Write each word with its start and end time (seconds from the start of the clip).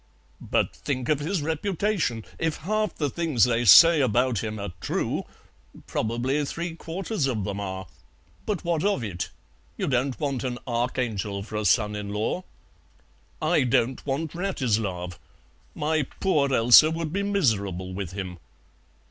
"But 0.41 0.75
think 0.77 1.09
of 1.09 1.19
his 1.19 1.43
reputation! 1.43 2.25
If 2.39 2.57
half 2.65 2.95
the 2.95 3.07
things 3.07 3.43
they 3.43 3.65
say 3.65 4.01
about 4.01 4.43
him 4.43 4.57
are 4.57 4.71
true" 4.81 5.25
"Probably 5.85 6.43
three 6.43 6.73
quarters 6.75 7.27
of 7.27 7.43
them 7.43 7.59
are. 7.59 7.85
But 8.47 8.65
what 8.65 8.83
of 8.83 9.03
it? 9.03 9.29
You 9.77 9.85
don't 9.85 10.19
want 10.19 10.43
an 10.43 10.57
archangel 10.65 11.43
for 11.43 11.55
a 11.57 11.65
son 11.65 11.95
in 11.95 12.09
law." 12.09 12.45
"I 13.39 13.61
don't 13.63 14.03
want 14.03 14.31
Wratislav. 14.33 15.19
My 15.75 16.01
poor 16.19 16.51
Elsa 16.51 16.89
would 16.89 17.13
be 17.13 17.21
miserable 17.21 17.93
with 17.93 18.13
him." 18.13 18.39